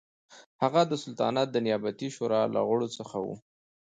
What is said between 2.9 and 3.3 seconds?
څخه و.